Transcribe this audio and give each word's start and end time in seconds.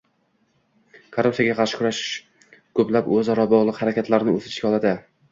Korruptsiyaga 1.17 1.57
qarshi 1.59 1.75
kurash 1.79 1.99
ko'plab 2.79 3.11
o'zaro 3.17 3.45
bog'liq 3.51 3.83
harakatlarni 3.83 4.33
o'z 4.39 4.49
ichiga 4.53 4.69
oladi 4.71 4.95